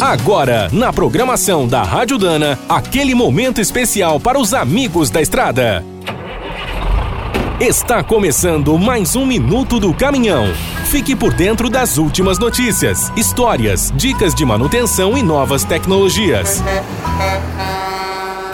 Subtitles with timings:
[0.00, 5.84] Agora, na programação da Rádio Dana, aquele momento especial para os amigos da estrada.
[7.60, 10.46] Está começando mais um Minuto do Caminhão.
[10.86, 16.62] Fique por dentro das últimas notícias, histórias, dicas de manutenção e novas tecnologias.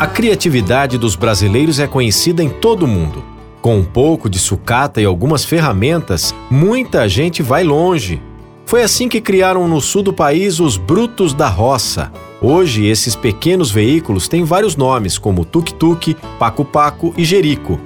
[0.01, 3.23] A criatividade dos brasileiros é conhecida em todo o mundo.
[3.63, 8.21] Com um pouco de sucata e algumas ferramentas, muita gente vai longe.
[8.67, 12.11] Foi assim que criaram no sul do país os Brutos da Roça.
[12.43, 17.79] Hoje, esses pequenos veículos têm vários nomes, como tuk-tuk, paco-paco e jerico.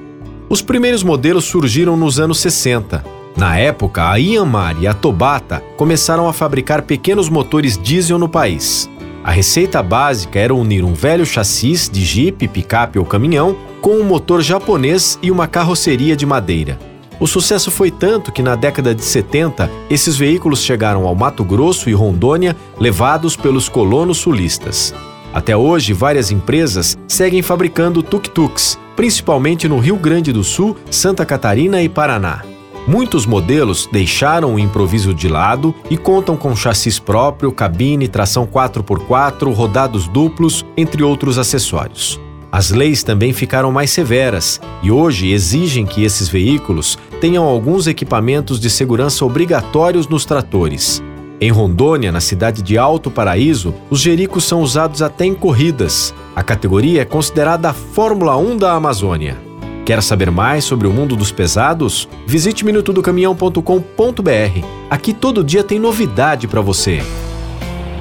[0.49, 3.05] Os primeiros modelos surgiram nos anos 60.
[3.37, 8.89] Na época, a Ianmar e a Tobata começaram a fabricar pequenos motores diesel no país.
[9.23, 14.05] A receita básica era unir um velho chassis de jipe, picape ou caminhão com um
[14.05, 16.90] motor japonês e uma carroceria de madeira.
[17.21, 21.91] O sucesso foi tanto que na década de 70, esses veículos chegaram ao Mato Grosso
[21.91, 24.95] e Rondônia, levados pelos colonos sulistas.
[25.33, 31.83] Até hoje, várias empresas seguem fabricando tuk-tuks, principalmente no Rio Grande do Sul, Santa Catarina
[31.83, 32.43] e Paraná.
[32.89, 39.53] Muitos modelos deixaram o improviso de lado e contam com chassis próprio, cabine, tração 4x4,
[39.53, 42.19] rodados duplos, entre outros acessórios.
[42.53, 48.59] As leis também ficaram mais severas e hoje exigem que esses veículos tenham alguns equipamentos
[48.59, 51.03] de segurança obrigatórios nos tratores.
[51.41, 56.13] Em Rondônia, na cidade de Alto Paraíso, os jericos são usados até em corridas.
[56.35, 59.39] A categoria é considerada a Fórmula 1 da Amazônia.
[59.87, 62.09] Quer saber mais sobre o mundo dos pesados?
[62.27, 64.67] Visite minutodocaminhão.com.br.
[64.91, 67.01] Aqui todo dia tem novidade para você.